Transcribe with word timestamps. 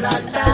Gibraltar. 0.00 0.49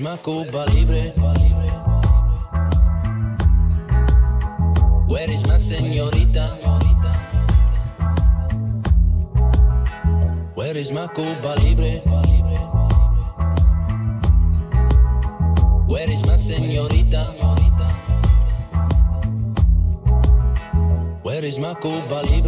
misma 0.00 0.16
Cuba 0.16 0.64
libre. 0.72 1.12
Where 5.06 5.30
is 5.30 5.46
my 5.46 5.58
señorita? 5.58 6.56
Where 10.54 10.78
is 10.78 10.90
my 10.90 11.06
Cuba 11.08 11.54
libre? 11.62 12.02
Where 15.86 16.10
is 16.10 16.24
my 16.24 16.36
señorita? 16.38 17.34
Where 21.22 21.44
is 21.44 21.58
my 21.58 21.74
Cuba 21.74 22.22
libre? 22.22 22.39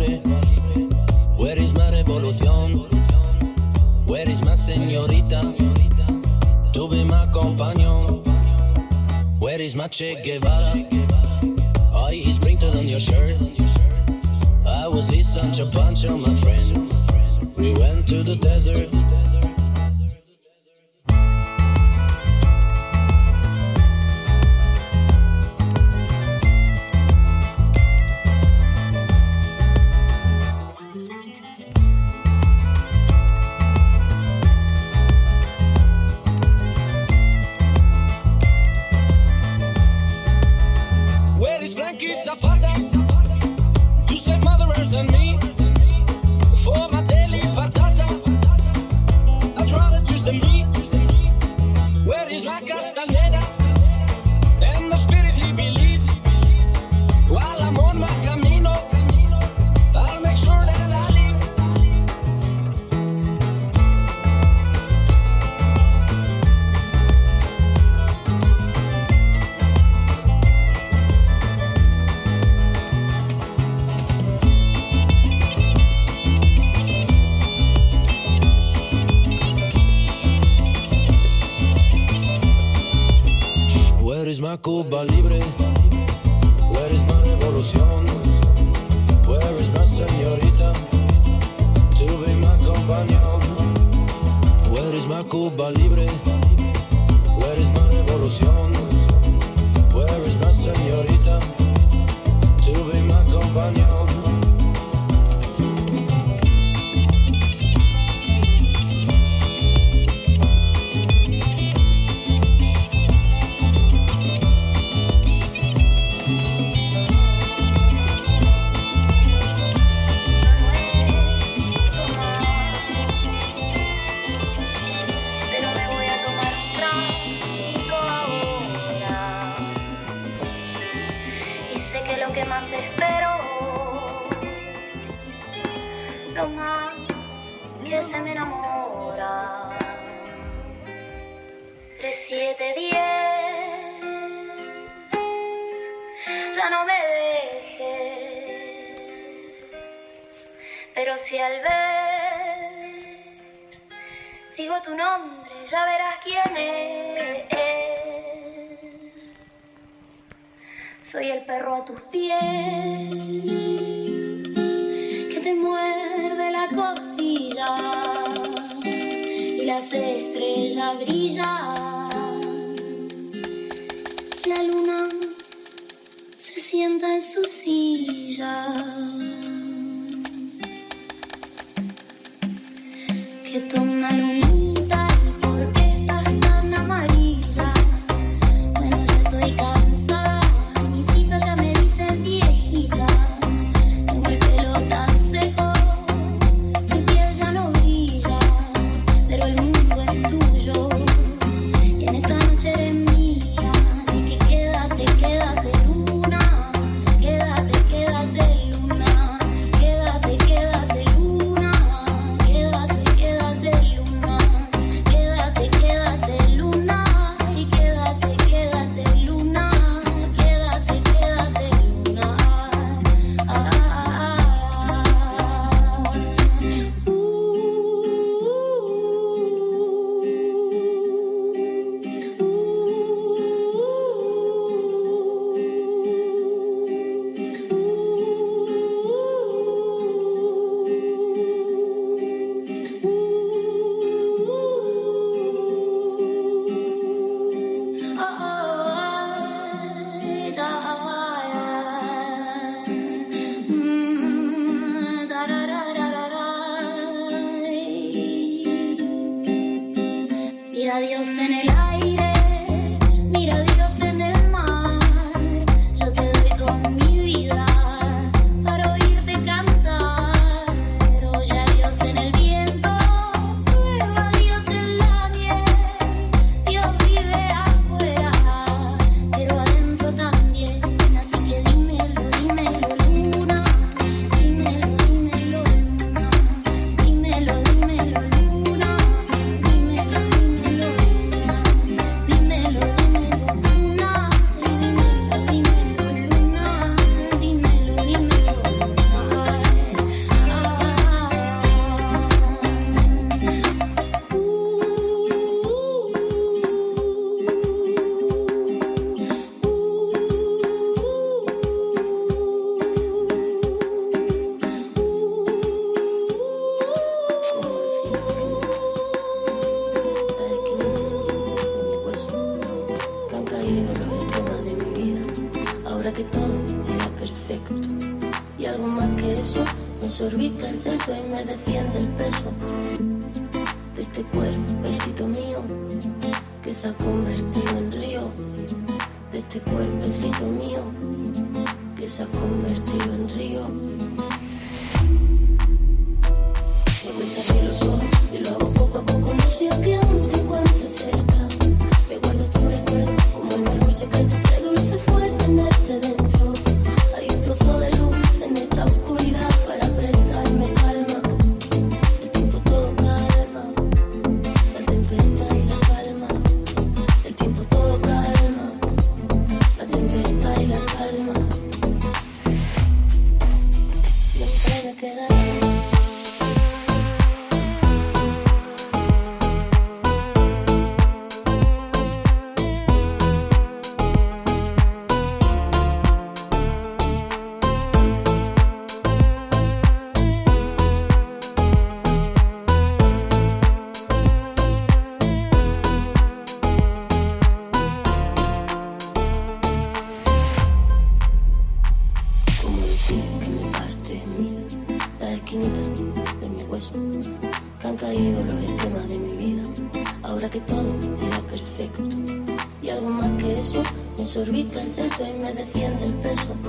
exorbitan 414.33 414.83
el 414.83 414.90
seso 414.90 415.27
y 415.27 415.33
me 415.40 415.53
decían 415.53 416.01
del 416.01 416.14
peso. 416.16 416.62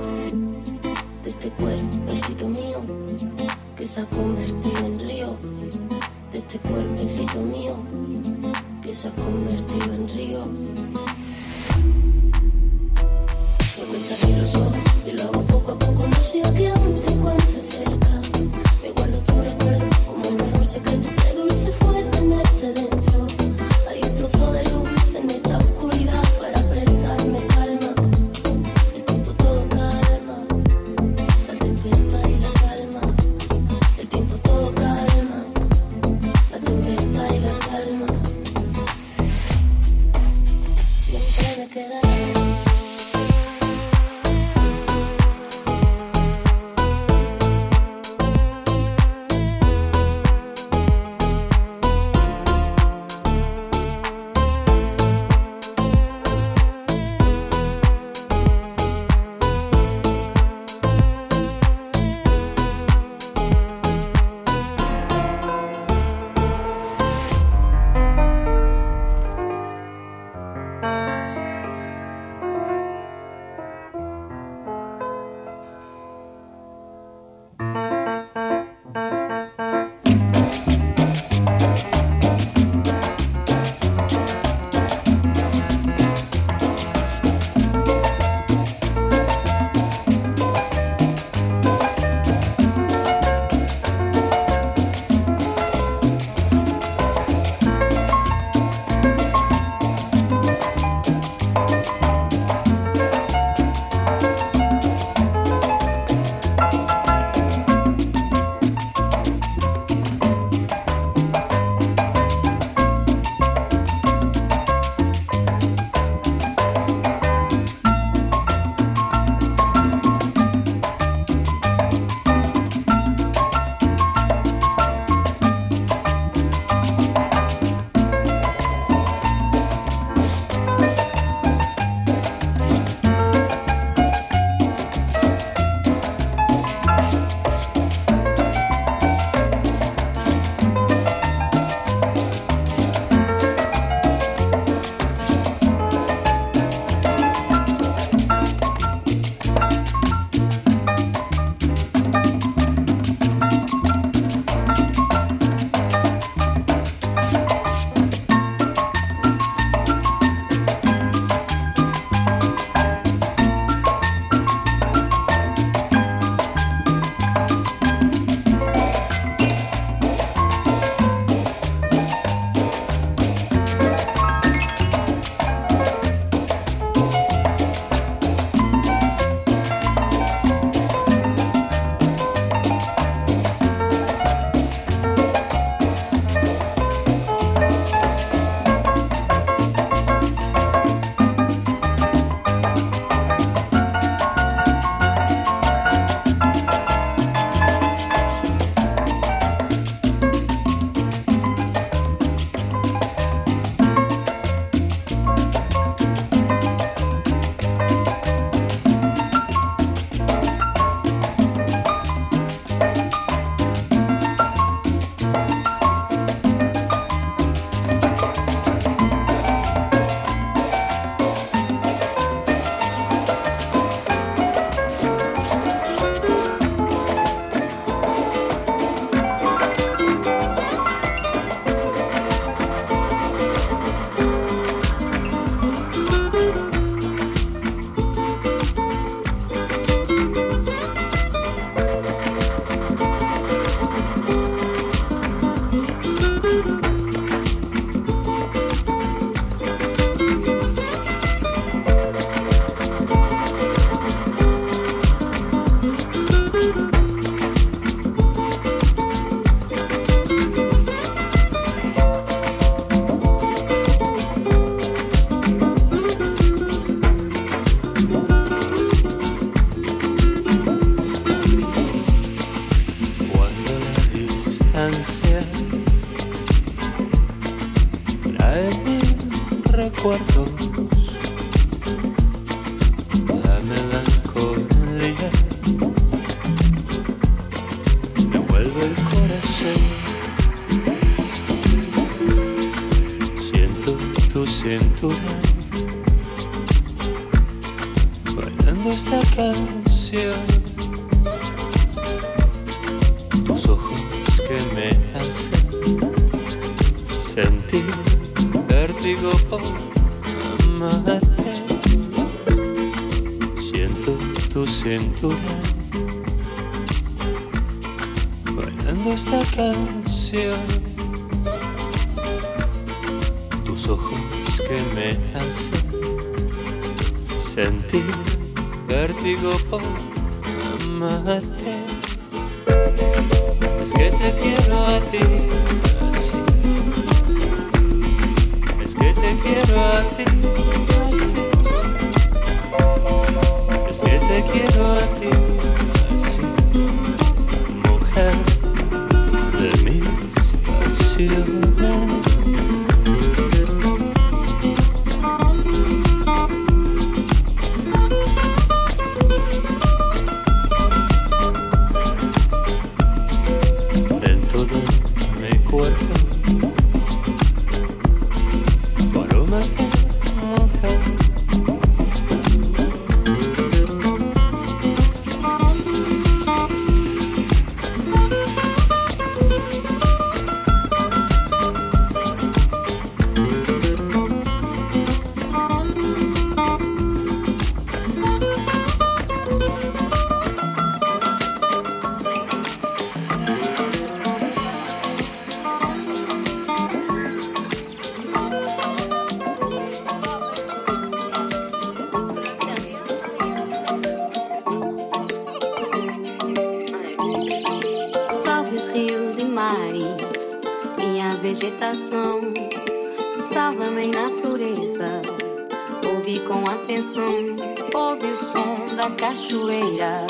Cachoeira. 419.34 420.23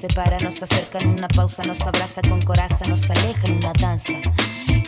separa, 0.00 0.38
nos 0.38 0.62
acerca 0.62 0.98
en 1.00 1.10
una 1.10 1.28
pausa, 1.28 1.62
nos 1.64 1.82
abraza 1.82 2.22
con 2.22 2.40
coraza, 2.40 2.86
nos 2.86 3.10
aleja 3.10 3.42
en 3.48 3.56
una 3.58 3.72
danza. 3.74 4.14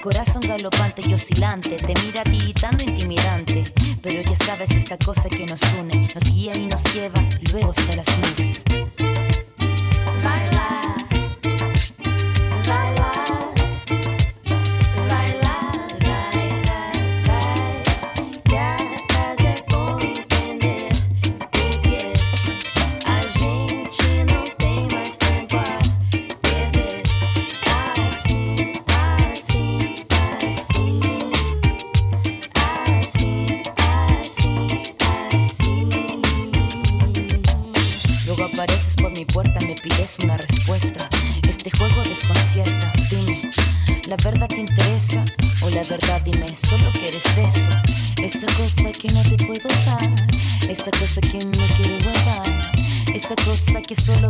Corazón 0.02 0.40
galopante 0.40 1.02
y 1.06 1.12
oscilante, 1.12 1.76
te 1.76 1.94
mira 2.02 2.24
tiritando 2.24 2.82
intimidante. 2.82 3.70
Pero 4.02 4.22
ya 4.22 4.36
sabes 4.36 4.70
esa 4.70 4.96
cosa 4.96 5.28
que 5.28 5.44
nos 5.44 5.60
une, 5.78 6.08
nos 6.14 6.32
guía 6.32 6.56
y 6.56 6.66
nos 6.66 6.82
lleva 6.94 7.20
luego 7.52 7.72
hasta 7.72 7.94
las 7.94 8.06
nubes. 8.18 8.64
Bye, 10.22 10.48
bye. 10.50 11.01
solo 53.94 54.28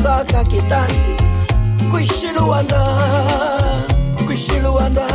Kibeba 0.00 0.24
kisaka 0.24 0.44
kitaki 0.44 1.14
Kwishiluanda 1.90 2.80
Kwishiluanda 4.26 5.06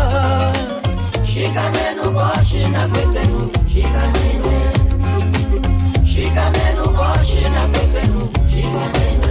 Shikamenu 1.26 2.04
koshina 2.14 2.88
pepenu 2.94 3.52
Shikamenu 3.68 4.52
Shikamenu 6.06 6.84
koshina 6.98 7.62
pepenu 7.74 8.30
Shikamenu 8.50 9.26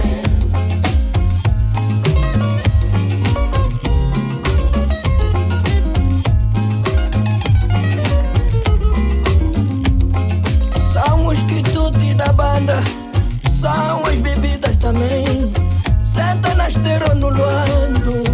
São 10.93 11.27
os 11.27 11.39
quitutes 11.41 12.15
da 12.15 12.31
banda 12.33 12.83
São 13.61 14.05
as 14.05 14.15
bebidas 14.21 14.77
também 14.77 15.24
desterrando 16.75 17.29
lo 17.29 17.49
ando 17.49 18.24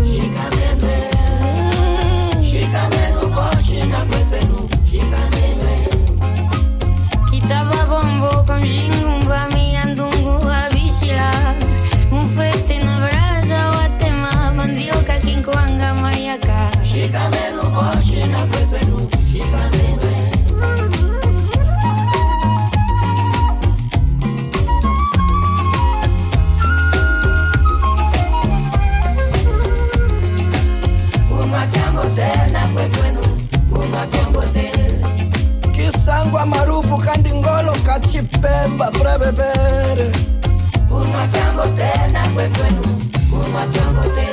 Kachipemba 38.41 38.91
pra 38.91 39.17
beber 39.19 40.11
Uma 40.89 41.27
kambote 41.27 42.11
na 42.11 42.23
pepenu 42.35 42.81
Uma 43.31 43.67
kambote 43.67 44.29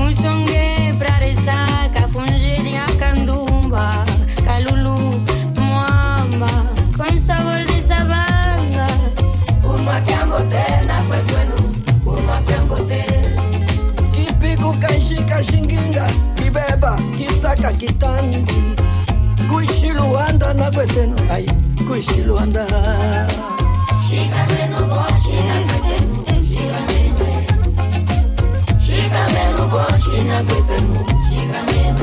Um 0.00 0.12
songue 0.22 0.92
pra 0.98 1.18
resaca, 1.18 2.08
fungiria 2.12 2.84
candumba, 2.98 4.04
calulu, 4.44 5.22
muamba, 5.56 6.48
com 6.96 7.20
sabor 7.20 7.64
de 7.66 7.80
sabanga. 7.82 8.88
Uma 9.62 10.00
kambote 10.00 10.86
na 10.86 11.02
pepenu 11.08 11.56
Uma 12.04 12.42
kambote 12.42 13.04
Kipiku 14.12 14.74
kanshika 14.80 15.42
shinginga 15.44 16.06
Kibeba 16.34 16.98
kisaka 17.16 17.72
kitandi 17.72 18.44
Kuishiluanda 19.48 20.52
na 20.54 20.70
kushilwanda 21.88 22.66
shika 24.10 24.46
meno 24.50 24.78
kochina 24.78 25.56
kwepenu 25.66 26.16
shika 28.86 29.22
meno 29.28 29.68
shika 29.68 30.38
shika 31.30 31.60
meno 31.72 31.93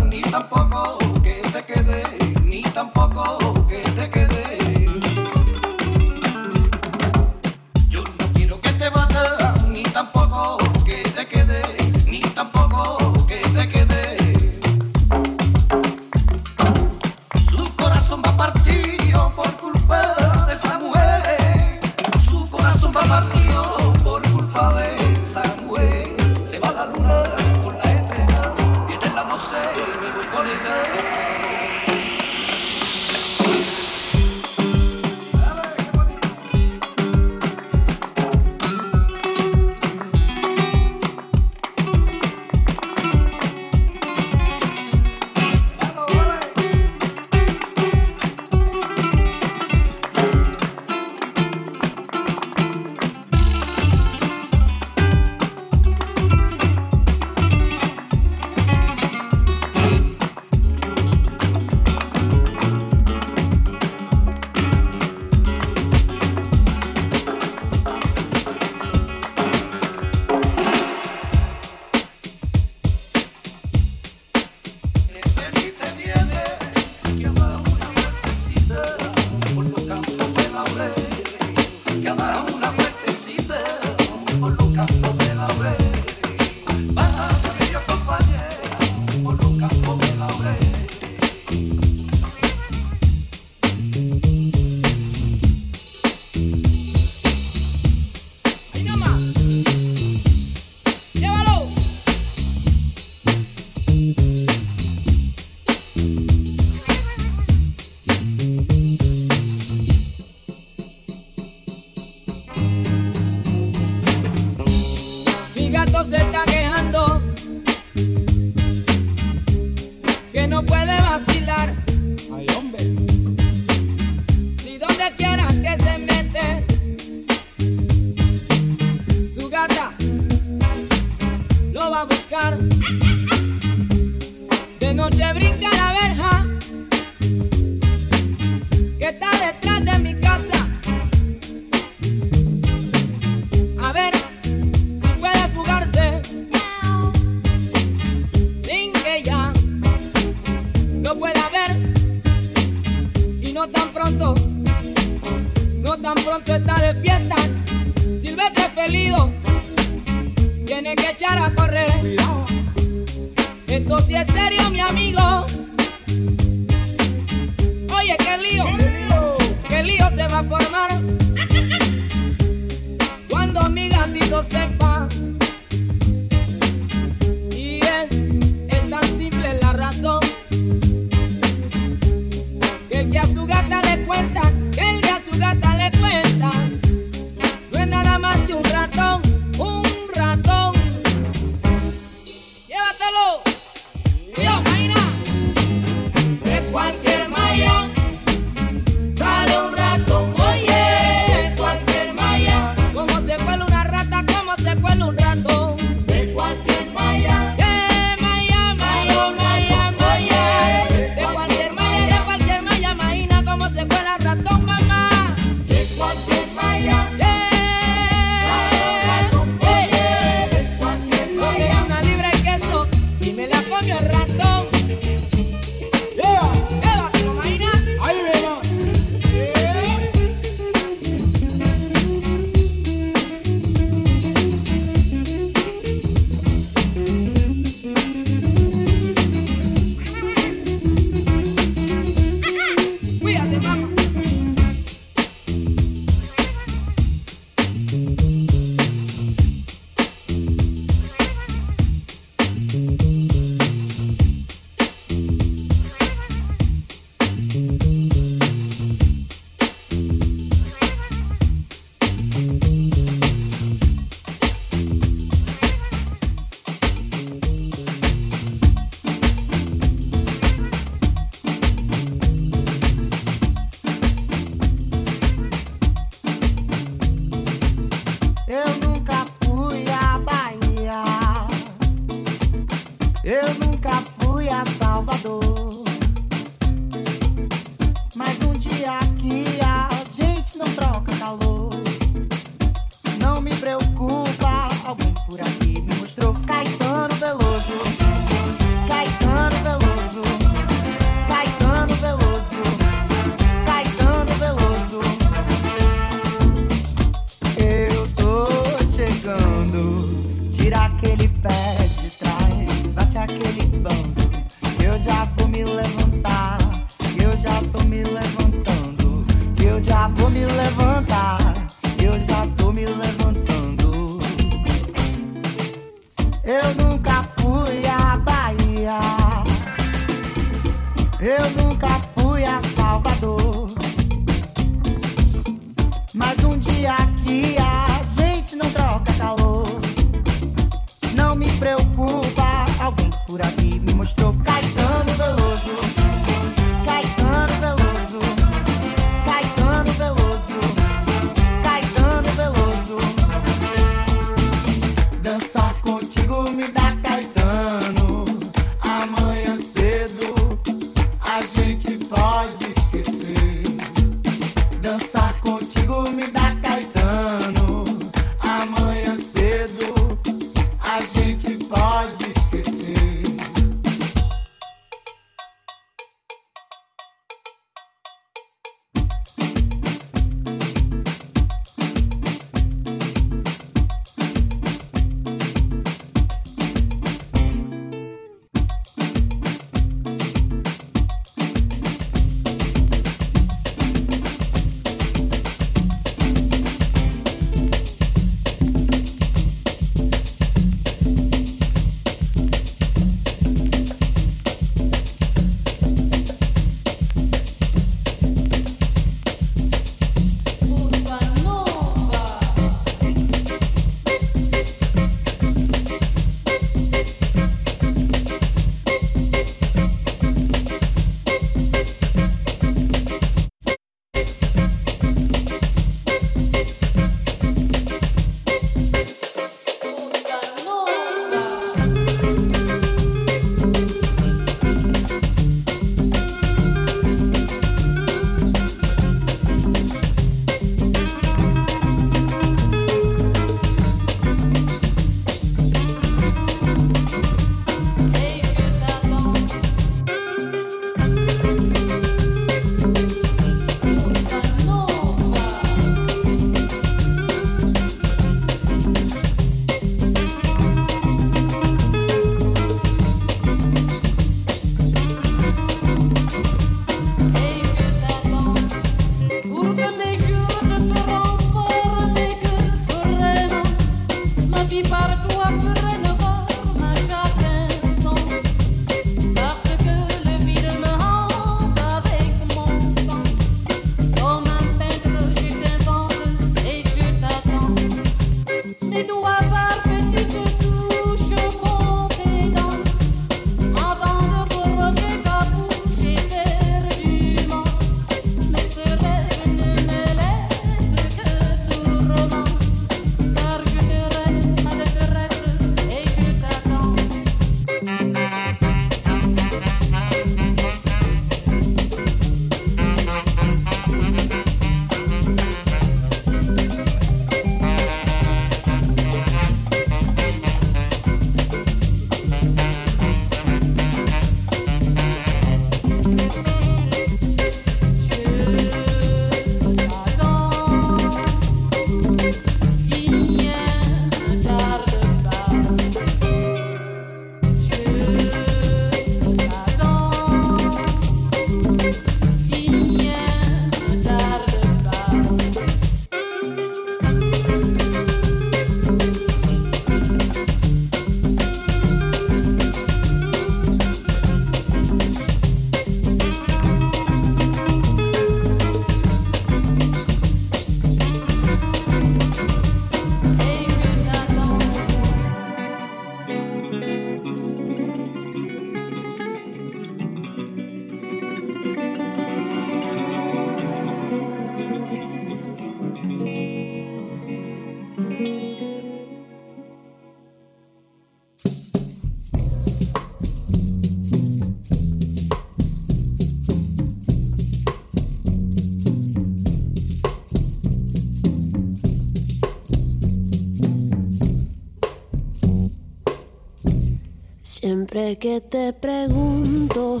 que 598.26 598.40
te 598.40 598.72
pregunto 598.72 600.00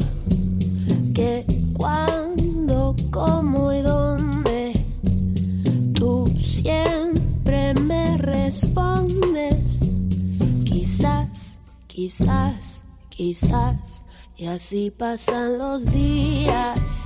qué, 1.14 1.46
cuándo, 1.74 2.96
cómo 3.12 3.72
y 3.72 3.82
dónde, 3.82 4.72
tú 5.94 6.26
siempre 6.36 7.72
me 7.74 8.16
respondes. 8.16 9.86
Quizás, 10.64 11.60
quizás, 11.86 12.82
quizás. 13.10 14.04
Y 14.36 14.46
así 14.46 14.90
pasan 14.90 15.58
los 15.58 15.84
días 15.84 17.05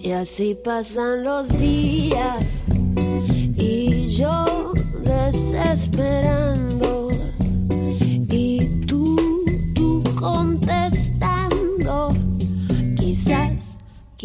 Y 0.00 0.12
así 0.12 0.54
pasan 0.54 1.24
los 1.24 1.48
días 1.58 2.64
y 3.56 4.06
yo 4.06 4.72
desesperando 5.04 6.47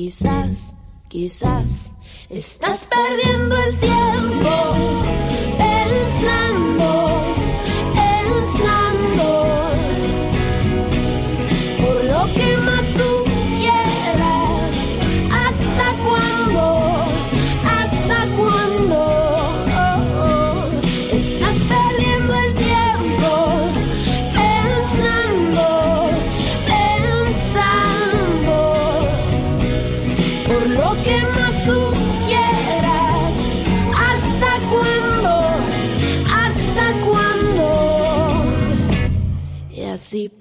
Quizás, 0.04 0.76
quizás, 1.08 1.96
estás 2.30 2.90
perdiendo 2.90 3.56
el 3.56 3.80
tiempo 3.80 4.76
pensando 5.58 7.13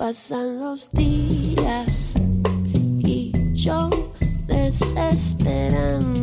pasan 0.03 0.59
los 0.59 0.91
días 0.91 2.17
y 3.05 3.31
yo 3.55 3.89
desesperando 4.49 6.22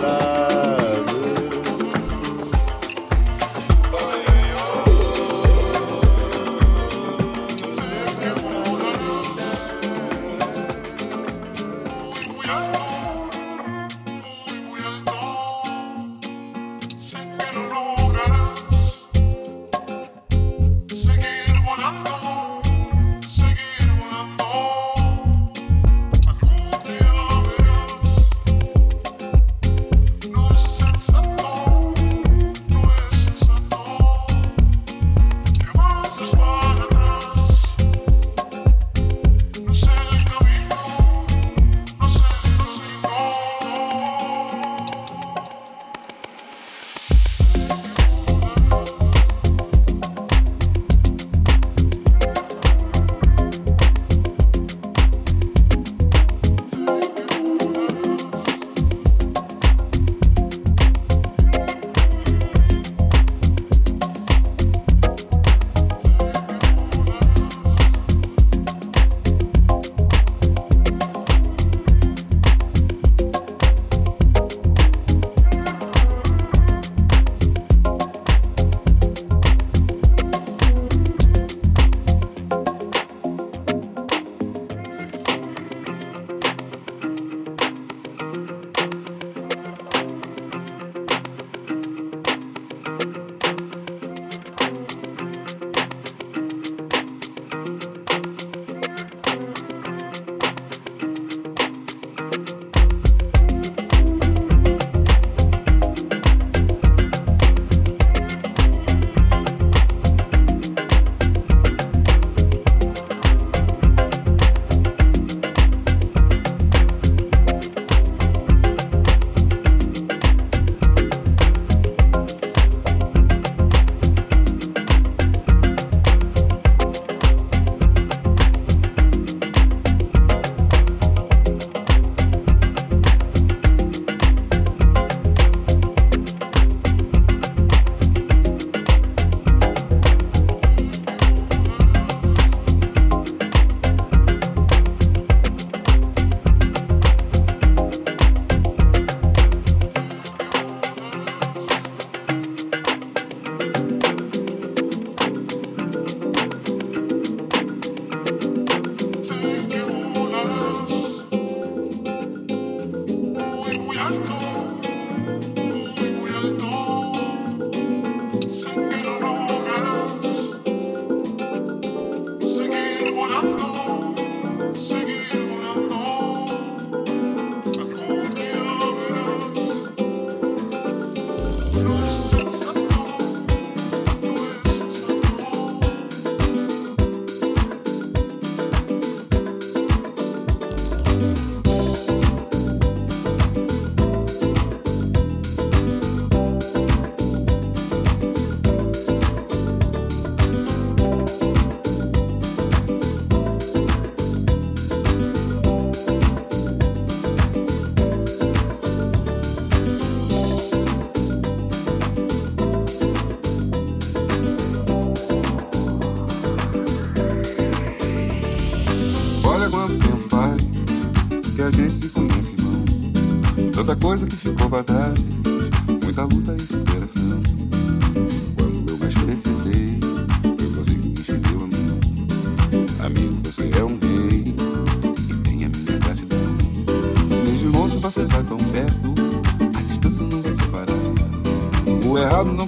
love. 0.00 0.35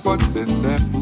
what's 0.08 0.36
in 0.36 0.62
there. 0.62 0.97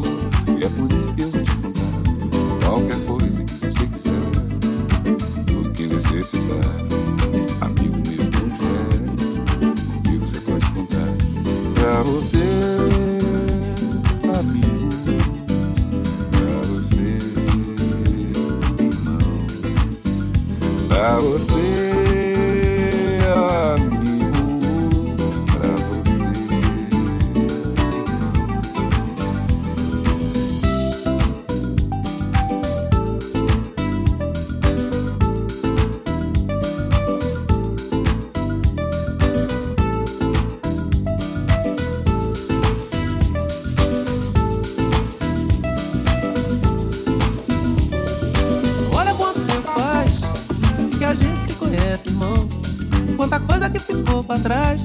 que 53.79 53.93
ficou 53.93 54.23
pra 54.23 54.37
trás. 54.39 54.81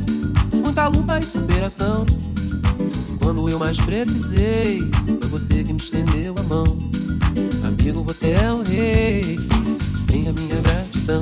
Muita 0.52 0.89
luta 0.89 1.19
e 1.19 1.23
superação. 1.23 2.05
Quando 3.19 3.48
eu 3.48 3.59
mais 3.59 3.78
precisei, 3.81 4.81
foi 5.20 5.31
você 5.31 5.64
que 5.64 5.73
me 5.73 5.78
estendeu 5.78 6.35
a 6.39 6.43
mão. 6.43 6.64
Amigo, 7.64 8.02
você 8.05 8.32
é 8.32 8.52
o 8.52 8.62
rei. 8.62 9.39
Tenha 10.06 10.32
minha 10.32 10.60
gratidão. 10.60 11.20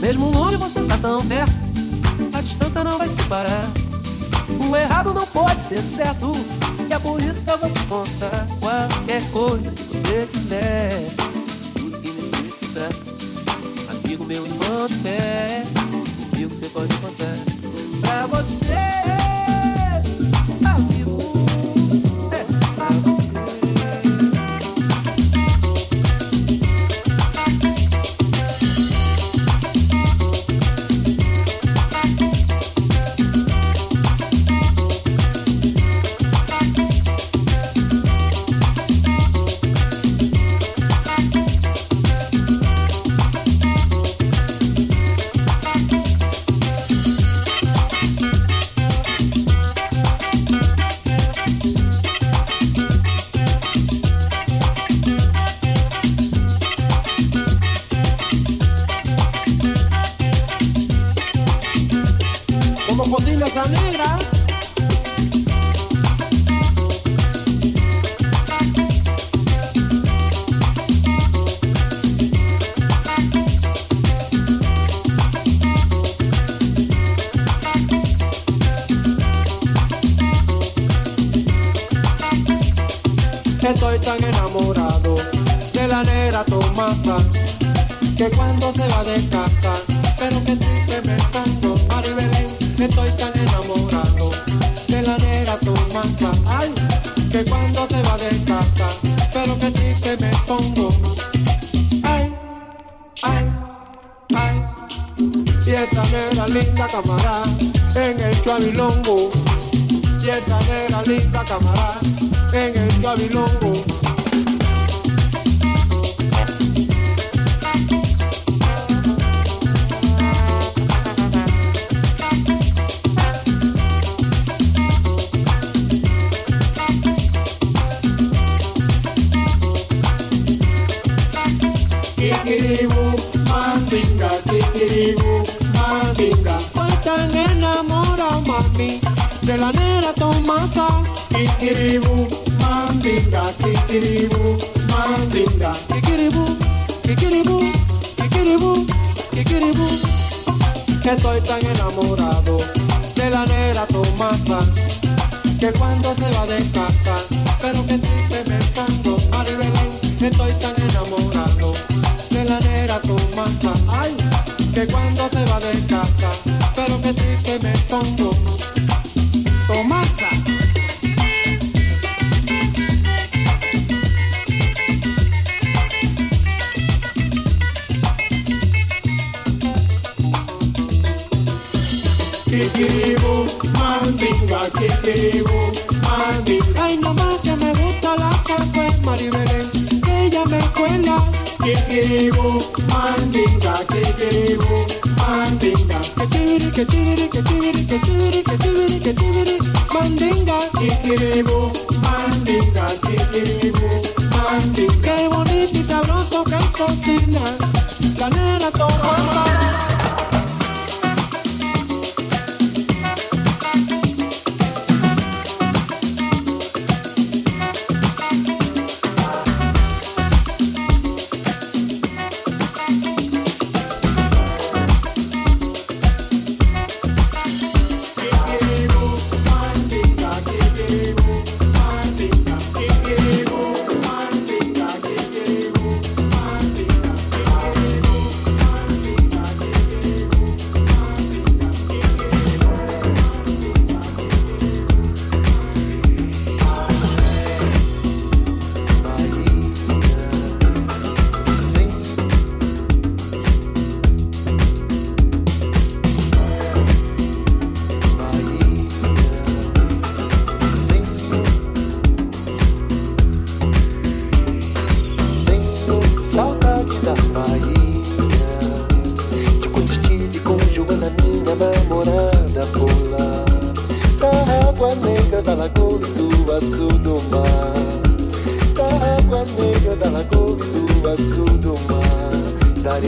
Mesmo 0.00 0.30
longe, 0.30 0.56
você 0.56 0.82
tá 0.84 0.96
tão 0.98 1.24
perto. 1.26 1.54
A 2.32 2.40
distância 2.40 2.84
não 2.84 2.96
vai 2.96 3.08
separar. 3.08 3.70
O 4.68 4.76
errado 4.76 5.12
não 5.12 5.26
pode 5.26 5.60
ser 5.60 5.78
certo. 5.78 6.32
E 6.88 6.94
é 6.94 6.98
por 6.98 7.20
isso 7.20 7.44
que 7.44 7.50
eu 7.50 7.58
vou 7.58 7.70
te 7.70 7.82
contar 7.84 8.46
qualquer 8.60 9.22
coisa 9.30 9.70
que 9.72 9.82
você 9.82 10.28
quiser. 10.32 10.90
Tudo 11.74 11.98
que 11.98 12.10
necessita, 12.10 12.88
Amigo, 13.90 14.24
meu 14.24 14.46
irmão 14.46 14.88
de 14.88 14.96
fé 14.96 15.64
você 16.48 16.68
pode 16.70 16.96
contar 16.96 17.34
pra 18.00 18.26
você. 18.26 19.27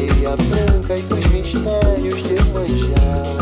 Areia 0.00 0.36
branca 0.36 0.96
e 0.96 1.02
dos 1.02 1.26
mistérios 1.26 2.22
de 2.22 2.36
manjar, 2.52 3.36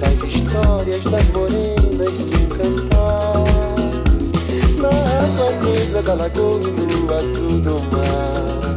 das 0.00 0.18
histórias 0.24 1.04
das 1.04 1.28
morenas 1.30 2.18
de 2.18 2.34
encantar, 2.42 3.44
na 4.78 4.88
água 4.88 5.50
negra 5.62 6.02
da 6.02 6.14
lagoa 6.14 6.60
e 6.60 6.70
no 6.70 7.14
azul 7.14 7.60
do 7.60 7.74
mar, 7.92 8.76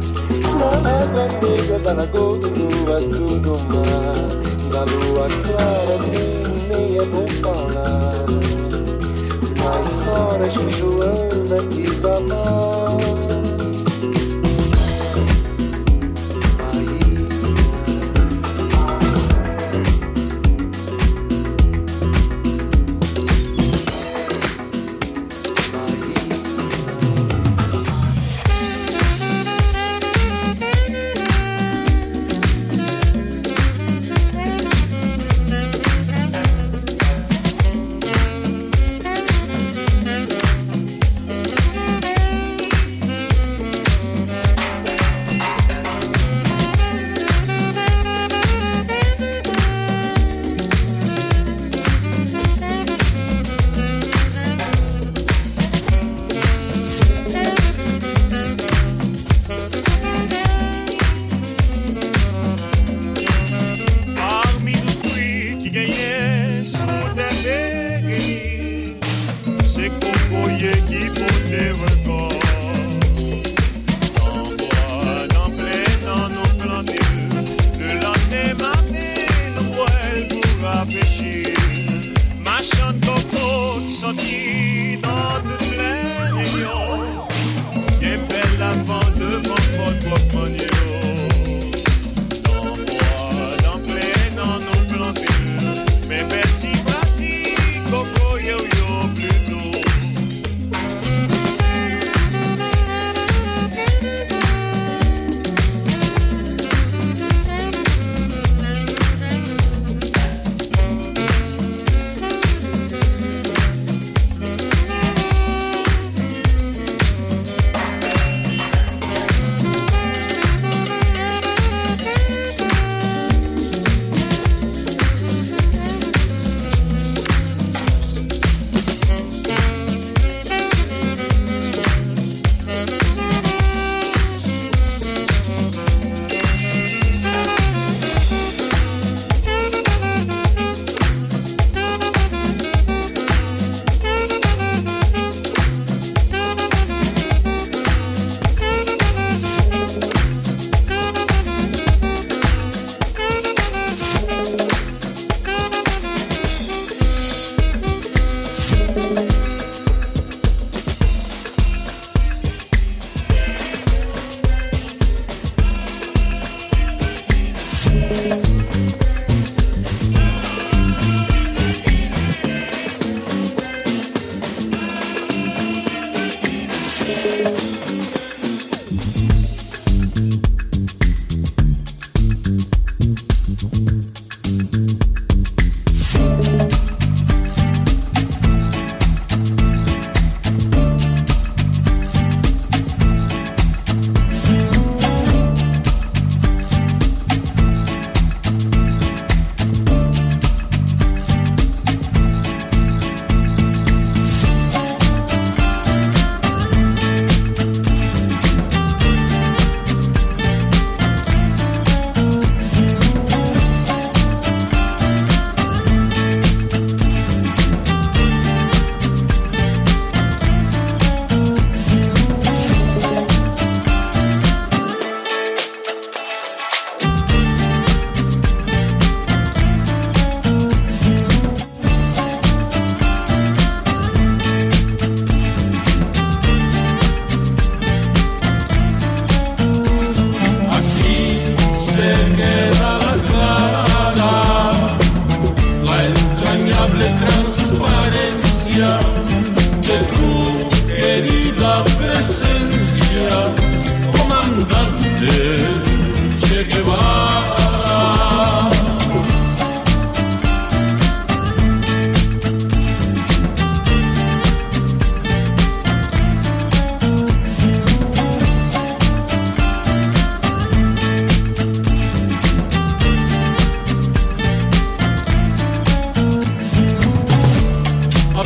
na 0.58 0.90
água 1.02 1.26
negra 1.42 1.78
da 1.80 1.92
lagoa 1.94 2.38
e 2.46 2.50
no 2.50 2.92
azul 2.96 3.38
do 3.40 3.58
mar, 3.68 4.28
da 4.70 4.84
lua 4.84 5.26
clara 5.42 5.98
nem, 6.12 6.42
nem 6.68 6.98
é 6.98 7.04
bom 7.06 7.26
falar, 7.40 8.26
nas 9.58 10.08
horas 10.08 10.52
que 10.52 10.70
Joana 10.78 11.58
quis 11.70 12.04
amar. 12.04 13.21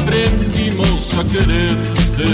aprendimos 0.00 1.16
a 1.18 1.24
quererte 1.24 2.30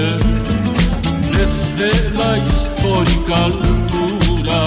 desde 1.37 1.91
la 2.19 2.39
histórica 2.39 3.35
altura, 3.51 4.61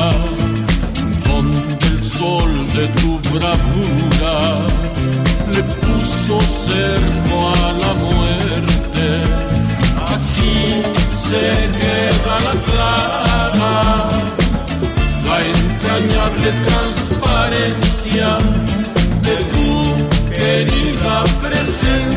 donde 1.28 1.88
el 1.88 2.04
sol 2.04 2.52
de 2.74 2.88
tu 3.00 3.20
bravura 3.34 4.36
le 5.54 5.62
puso 5.84 6.40
cerco 6.68 7.36
a 7.64 7.74
la 7.84 7.92
muerte. 8.06 9.06
Aquí 10.16 10.58
se 11.28 11.44
queda 11.80 12.36
la 12.48 12.56
clara, 12.68 13.76
la 15.28 15.38
entrañable 15.56 16.50
transparencia 16.68 18.28
de 19.28 19.36
tu 19.54 19.70
querida 20.30 21.24
presencia. 21.42 22.15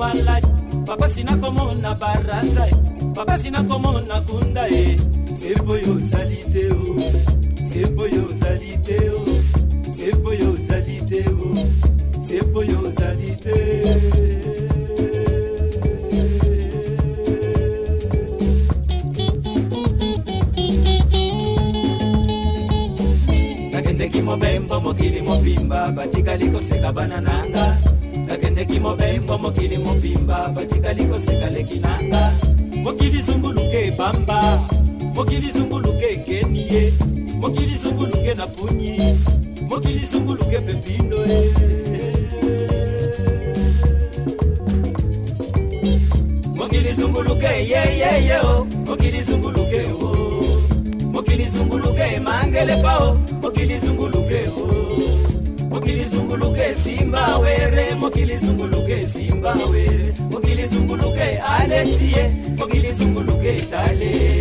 walai. 0.00 0.42
Papa 0.86 1.06
sinakomona 1.08 1.94
baraza 1.94 2.64
e. 2.68 2.74
papa 3.14 3.38
sinakomona 3.38 4.16
kunda 4.26 4.64
e. 4.68 4.96
Sembo 5.38 5.74
yo 5.84 5.92
ozali 5.94 6.40
te 6.52 6.64
o. 6.72 6.82
Sembo 7.70 8.04
yo 8.14 8.22
ozali 8.30 8.72
te 8.86 8.98
o. 9.18 9.22
Sembo 9.96 10.30
yo 10.40 10.48
ozali 10.56 10.96
te 11.10 11.20
o. 11.28 11.48
Sembo 12.26 12.60
yo 12.70 12.78
ozali 12.88 13.30
te. 13.44 13.56
Nakendeki 23.72 24.22
mobembo 24.22 24.80
mokili 24.80 25.20
mobimba 25.22 25.90
batikali 25.90 26.50
koseka 26.50 26.92
bana 26.92 27.20
nanga. 27.20 27.89
Nakendeki 28.60 28.80
mobembo 28.80 29.38
mokili 29.38 29.78
mobimba 29.78 30.48
batikali 30.54 31.04
koseka 31.06 31.50
leki 31.50 31.78
nanga. 31.80 32.32
Mokili 32.82 33.22
zunguluke 33.22 33.90
bamba 33.96 34.60
mokili 35.14 35.50
zunguluke 35.50 36.16
kenie 36.26 36.92
mokili 37.40 37.74
zunguluke 37.74 38.34
na 38.34 38.46
punyi 38.46 38.98
mokili 39.68 40.06
zunguluke 40.06 40.58
pepino 40.60 41.16
mokili 46.56 46.92
zunguluke 46.92 47.46
yeyeye 47.46 48.38
o. 48.44 48.66
Mokili 48.86 49.22
zunguluke 49.22 49.82
o. 50.02 50.44
Mokili 51.12 51.44
zunguluke 51.48 52.20
mangele 52.20 52.76
pao 52.82 53.18
mokili 53.42 53.78
zunguluke 53.78 54.48
o 54.48 54.69
mukilizunguluke 55.70 56.74
simba 56.74 57.38
were 57.38 57.94
mukilizunguluke 58.00 59.06
simba 59.06 59.52
were 59.72 60.12
mukilizunguluke 60.30 61.28
alexie 61.58 62.22
mukilizunguluke 62.58 63.52
talee 63.70 64.39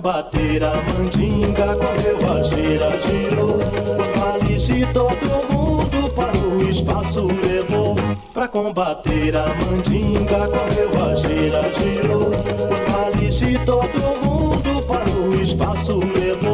combater 0.00 0.64
a 0.64 0.76
mandinga, 0.76 1.76
correu 1.76 2.32
a 2.32 2.42
gira, 2.42 2.98
girou 3.02 3.56
os 3.56 4.16
males 4.18 4.66
de 4.66 4.86
todo 4.94 5.52
mundo 5.52 6.08
para 6.14 6.38
o 6.38 6.70
espaço 6.70 7.26
levou. 7.26 7.94
Pra 8.32 8.48
combater 8.48 9.36
a 9.36 9.48
mandinga, 9.48 10.48
correu 10.48 11.04
a 11.04 11.14
gira, 11.16 11.70
girou 11.74 12.30
os 12.30 12.90
males 12.90 13.38
de 13.40 13.58
todo 13.66 14.00
mundo 14.24 14.82
para 14.88 15.10
o 15.10 15.34
espaço 15.42 15.98
levou. 15.98 16.49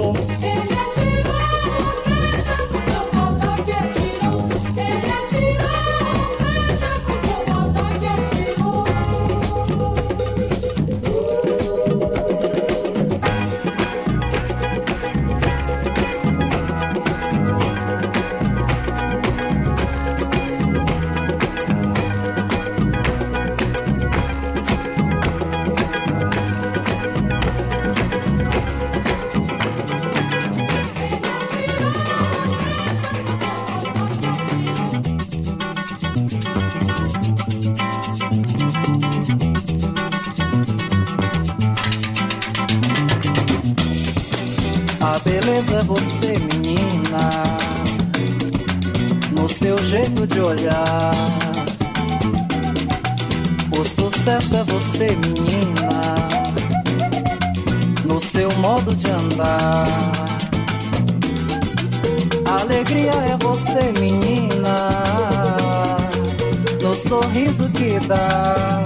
vida. 68.01 68.83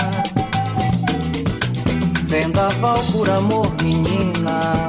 Vendaval 2.25 2.99
por 3.13 3.29
amor, 3.31 3.71
menina. 3.83 4.87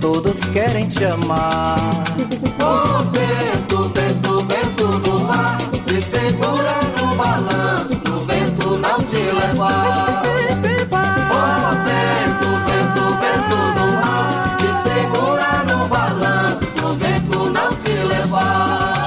Todos 0.00 0.44
querem 0.52 0.88
te 0.88 1.04
amar. 1.04 1.78
Oh, 2.66 3.04
vento, 3.10 3.92
vento, 3.94 4.46
vento 4.46 4.98
do 5.00 5.20
mar. 5.20 5.58
Te 5.86 6.00
segura 6.00 6.80
no 6.96 7.14
balanço, 7.14 7.96
pro 7.96 8.20
vento 8.20 8.78
não 8.78 9.02
te 9.02 9.16
levar. 9.16 10.22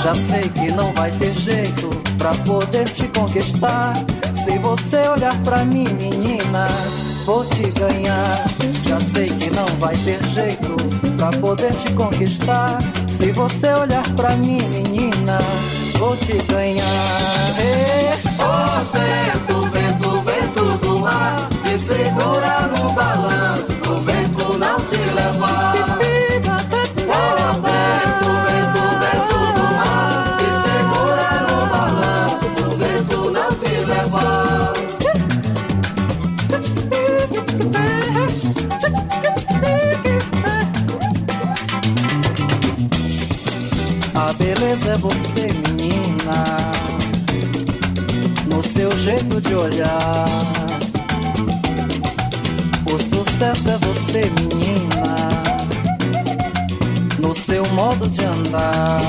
Já 0.07 0.15
sei 0.15 0.43
que 0.43 0.71
não 0.71 0.93
vai 0.93 1.11
ter 1.11 1.33
jeito 1.33 1.89
pra 2.17 2.33
poder 2.45 2.85
te 2.85 3.09
conquistar. 3.09 3.91
Se 4.33 4.57
você 4.59 4.99
olhar 5.09 5.37
pra 5.43 5.65
mim, 5.65 5.83
menina, 5.83 6.65
vou 7.25 7.43
te 7.43 7.69
ganhar. 7.71 8.45
Já 8.85 9.01
sei 9.01 9.25
que 9.25 9.49
não 9.49 9.65
vai 9.81 9.93
ter 9.97 10.23
jeito 10.27 10.77
pra 11.17 11.29
poder 11.41 11.73
te 11.73 11.91
conquistar. 11.91 12.77
Se 13.09 13.33
você 13.33 13.73
olhar 13.73 14.09
pra 14.15 14.33
mim, 14.37 14.61
menina, 14.69 15.39
vou 15.99 16.15
te 16.15 16.37
ganhar. 16.43 17.59
Ê, 17.59 18.13
Ó 18.39 18.79
vento, 18.97 19.69
vento, 19.71 20.21
vento 20.21 20.77
do 20.85 20.99
mar, 20.99 21.35
te 21.63 21.77
segura 21.79 22.71
no 22.77 22.93
balanço, 22.93 23.77
o 23.91 23.99
vento 23.99 24.57
não 24.57 24.79
te 24.79 24.95
levar. 24.95 25.96
Beleza 44.37 44.93
é 44.93 44.97
você, 44.97 45.47
menina, 45.67 46.71
no 48.45 48.63
seu 48.63 48.97
jeito 48.99 49.41
de 49.41 49.53
olhar. 49.53 50.25
O 52.85 52.99
sucesso 52.99 53.69
é 53.69 53.77
você, 53.79 54.31
menina, 54.39 55.15
no 57.19 57.35
seu 57.35 57.65
modo 57.71 58.07
de 58.09 58.23
andar. 58.25 59.01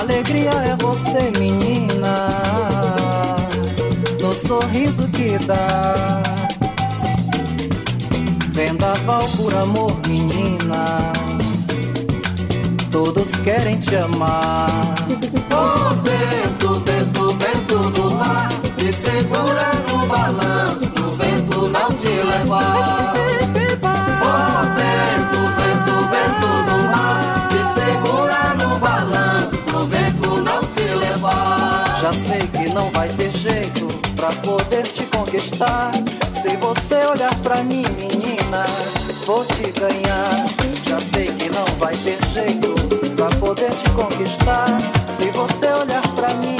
Alegria 0.00 0.50
é 0.50 0.76
você, 0.76 1.30
menina, 1.38 2.14
no 4.20 4.32
sorriso 4.32 5.06
que 5.08 5.38
dá. 5.46 6.22
Vendaval 8.52 9.28
por 9.36 9.54
amor, 9.54 9.96
menina. 10.06 11.21
Todos 12.92 13.30
querem 13.36 13.80
te 13.80 13.96
amar. 13.96 14.68
Ó 15.50 15.94
vento, 16.04 16.74
vento, 16.84 17.32
vento 17.38 17.90
do 17.90 18.10
mar, 18.10 18.50
te 18.76 18.92
segura 18.92 19.72
no 19.88 20.06
balanço, 20.06 20.84
o 21.02 21.10
vento 21.16 21.68
não 21.68 21.90
te 21.94 22.08
levar. 22.08 23.14
Ó 24.20 24.62
vento, 24.76 25.40
vento, 25.56 25.94
vento 26.12 26.48
do 26.68 26.76
mar, 26.90 27.48
te 27.48 27.60
segura 27.72 28.54
no 28.62 28.78
balanço, 28.78 29.56
o 29.74 29.84
vento 29.86 30.36
não 30.42 30.60
te 30.66 30.82
levar. 30.82 31.98
Já 31.98 32.12
sei 32.12 32.40
que 32.40 32.74
não 32.74 32.90
vai 32.90 33.08
ter 33.08 33.30
jeito 33.30 33.88
pra 34.14 34.28
poder 34.28 34.82
te 34.82 35.04
conquistar. 35.04 35.92
Se 36.30 36.58
você 36.58 36.96
olhar 37.10 37.34
pra 37.36 37.62
mim, 37.62 37.86
menina, 37.96 38.66
vou 39.24 39.46
te 39.46 39.72
ganhar. 39.80 40.44
Já 40.86 41.00
sei 41.00 41.28
que 41.28 41.48
não 41.48 41.64
vai 41.78 41.96
ter 41.96 42.18
jeito 42.34 42.61
poder 43.54 43.70
te 43.70 43.90
conquistar. 43.90 44.66
Se 45.10 45.30
você 45.30 45.66
olhar 45.66 46.02
pra 46.14 46.32
mim, 46.34 46.56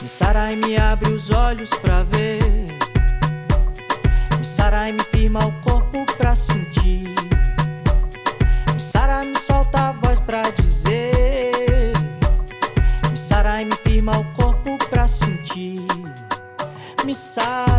Me 0.00 0.08
sarai, 0.08 0.56
me 0.56 0.76
abre 0.76 1.12
os 1.12 1.30
olhos 1.30 1.70
pra 1.80 2.04
ver. 2.04 2.40
Me 4.38 4.44
sarai, 4.44 4.92
me 4.92 5.02
firma 5.02 5.40
o 5.40 5.52
corpo 5.60 6.06
pra 6.16 6.34
sentir. 6.34 7.14
Me 8.74 8.80
sarai, 8.80 9.26
me 9.26 9.38
solta 9.38 9.88
a 9.88 9.92
voz 9.92 10.20
pra 10.20 10.42
dizer. 10.42 11.92
Me 13.10 13.18
sarai, 13.18 13.64
me 13.64 13.74
firma 13.74 14.12
o 14.18 14.24
corpo 14.34 14.78
pra 14.88 15.08
sentir. 15.08 15.86
Me 17.04 17.14
sarai. 17.14 17.77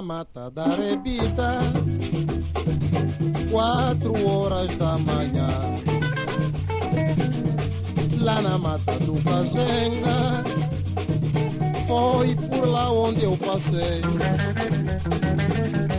Pela 0.00 0.02
mata 0.02 0.50
da 0.50 0.64
Rebita, 0.64 1.60
quatro 3.50 4.26
horas 4.26 4.74
da 4.78 4.96
manhã. 4.96 5.46
Lá 8.18 8.40
na 8.40 8.56
mata 8.56 8.98
do 9.00 9.22
Cazenga, 9.22 10.42
foi 11.86 12.34
por 12.34 12.66
lá 12.66 12.90
onde 12.90 13.24
eu 13.24 13.36
passei. 13.36 14.00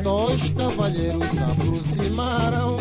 Dois 0.01 0.49
cavalheiros 0.49 1.29
se 1.29 1.43
aproximaram, 1.43 2.77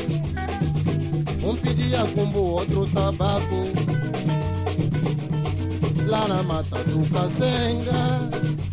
um 1.44 1.56
pedia 1.56 2.06
combo, 2.14 2.40
outro 2.40 2.86
tabaco. 2.94 3.56
Lá 6.06 6.26
na 6.28 6.42
mata 6.44 6.78
do 6.84 7.10
Cazenga, 7.10 8.69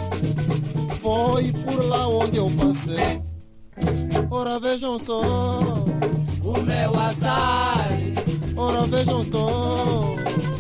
foi 1.08 1.54
por 1.64 1.86
lá 1.86 2.06
onde 2.10 2.38
eu 2.38 2.52
passei. 2.52 3.22
Ora 4.30 4.60
vejam 4.60 5.00
só 5.00 5.22
o 5.22 6.62
meu 6.64 7.00
azar. 7.00 7.88
Ora 8.58 8.82
vejam 8.88 9.24
só 9.24 10.16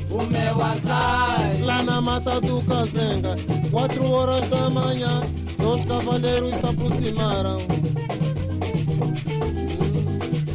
o 0.09 0.23
meu 0.23 0.61
azar. 0.63 1.51
Lá 1.65 1.83
na 1.83 1.99
mata 1.99 2.39
do 2.39 2.61
Cazenga, 2.61 3.35
quatro 3.71 4.09
horas 4.09 4.47
da 4.47 4.69
manhã, 4.69 5.21
dois 5.57 5.83
cavalheiros 5.83 6.51
se 6.55 6.65
aproximaram. 6.65 7.57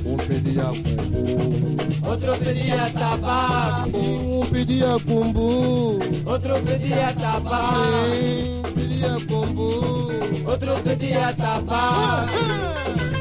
Um 0.07 0.17
pedia 0.17 0.65
cumbu, 0.65 2.09
Outro 2.11 2.37
pedia 2.39 2.91
tabaco. 2.99 3.99
um 3.99 4.47
pedia 4.47 4.87
cumbu, 5.07 5.99
Outro 6.25 6.55
pedia 6.63 7.13
tabaco. 7.13 7.75
sim, 8.11 8.62
pedia 9.03 9.19
cumbu. 9.27 10.11
Outro 10.47 10.75
tabaco. 11.35 13.12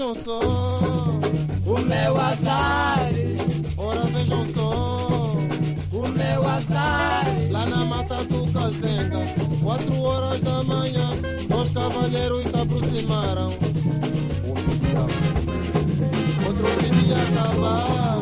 Vejam 0.00 0.14
só 0.14 0.40
o 1.66 1.78
meu 1.80 2.20
azar. 2.20 3.10
Ora 3.76 4.00
vejam 4.06 4.46
só 4.46 5.36
o 5.92 6.08
meu 6.08 6.48
azar. 6.48 7.26
Lá 7.50 7.66
na 7.66 7.84
mata 7.84 8.24
do 8.24 8.50
Cazenga, 8.50 9.20
quatro 9.62 10.00
horas 10.00 10.40
da 10.40 10.62
manhã, 10.62 11.10
dois 11.48 11.70
cavalheiros 11.70 12.42
se 12.44 12.56
aproximaram. 12.56 13.52
Outro 16.46 16.66
pedia 16.80 17.16
tabaco. 17.34 18.19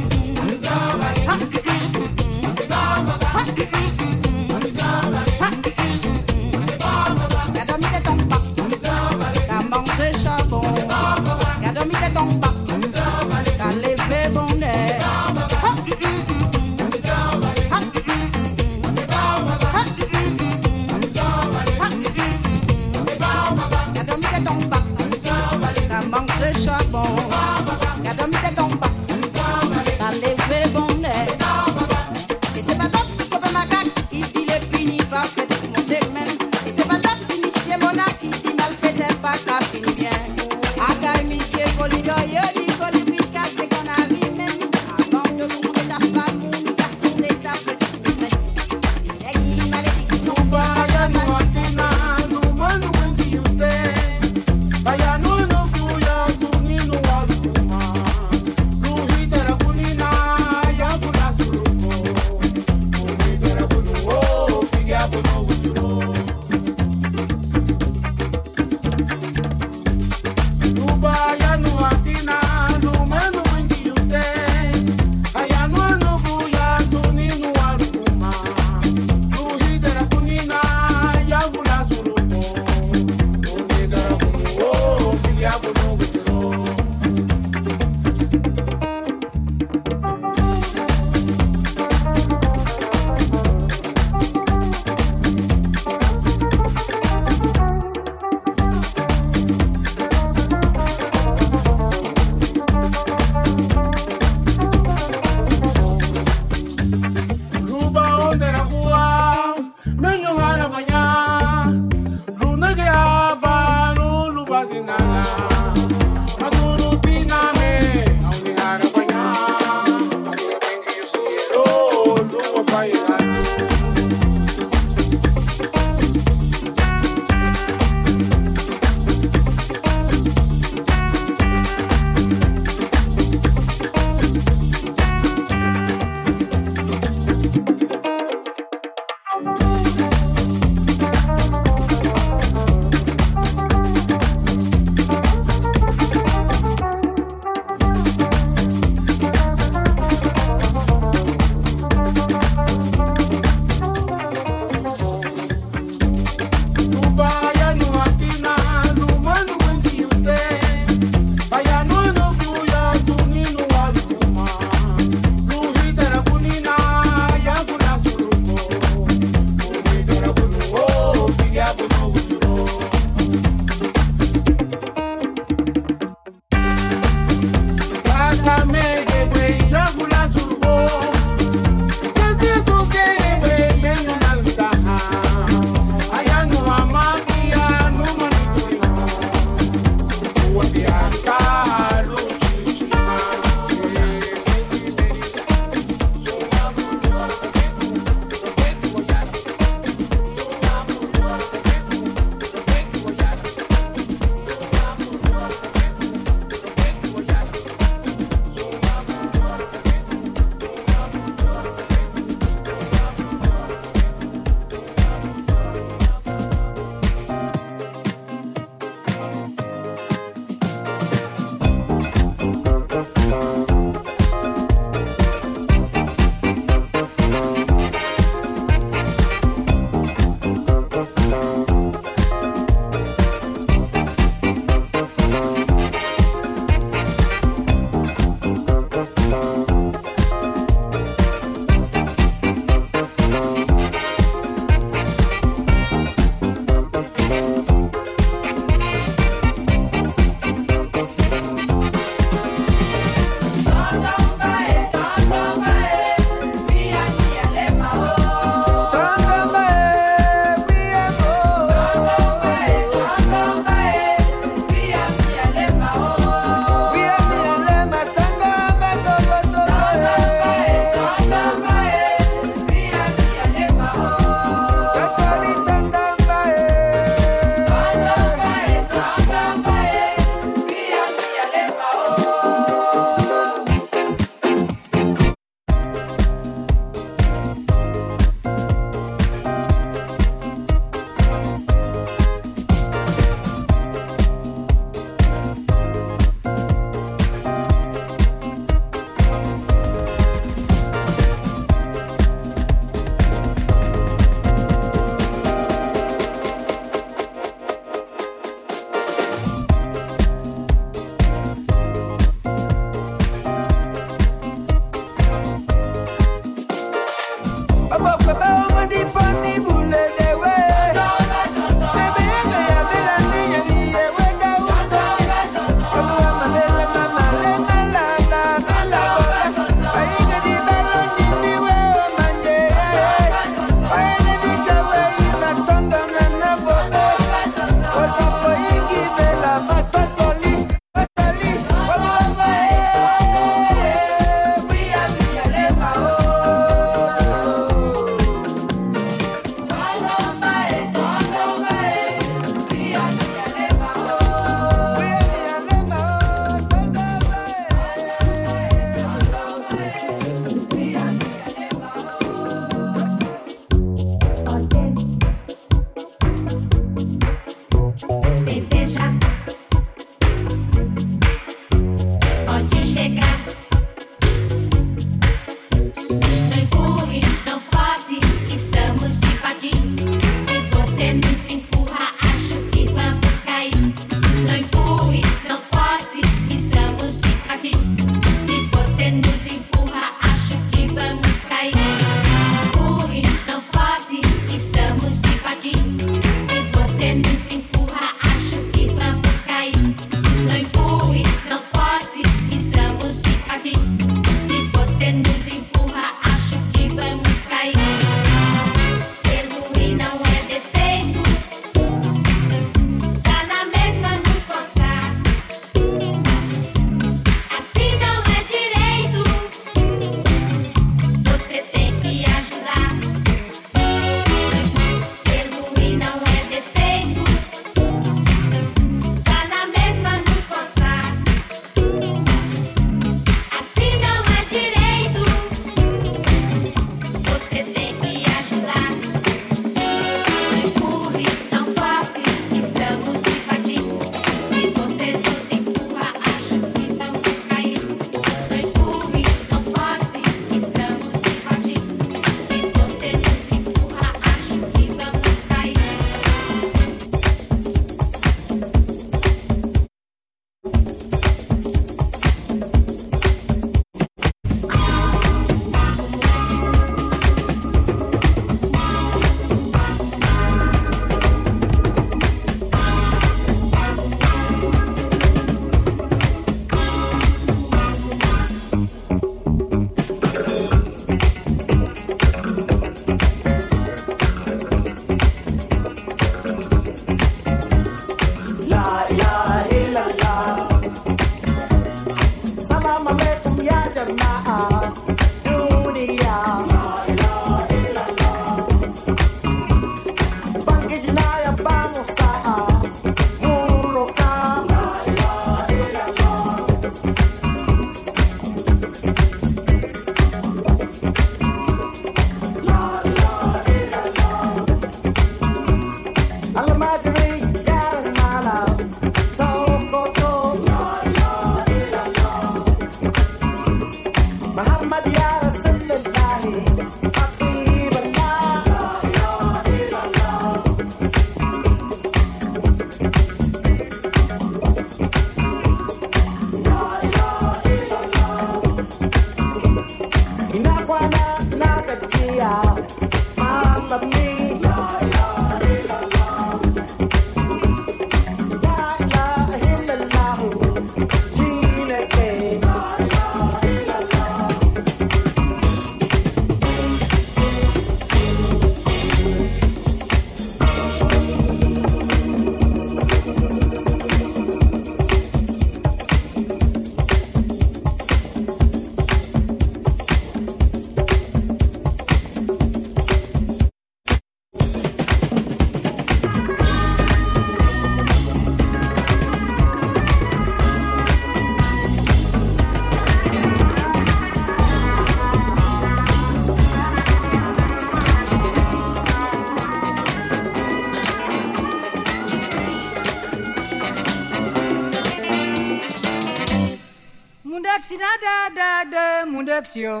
mundex 599.60 599.76
yo 599.76 600.00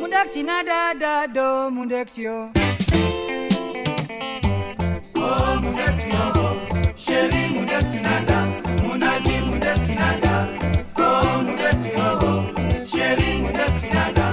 mundex 0.00 0.36
ina 0.36 0.62
da 0.62 0.94
da 0.94 1.26
do 1.26 1.70
mundex 1.70 2.18
yo 2.18 2.50
oh 5.16 5.56
mundex 5.62 5.96
yo 6.06 6.24
sheri 6.96 7.42
mundex 7.54 7.94
ina 7.98 8.14
da 8.28 8.38
munaji 8.86 9.40
mundex 9.48 9.88
ina 9.90 10.10
da. 10.22 10.34
Oh 10.98 11.42
mundex 11.46 11.78
yo 11.96 12.08
sheri 12.86 13.28
mundex 13.42 13.82
ina 13.90 14.04
da 14.14 14.26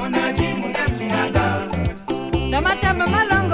munaji 0.00 0.48
mundex 0.60 1.00
ina 1.00 1.22
da. 1.30 1.46
Tamatama 2.50 3.06
malongo. 3.06 3.51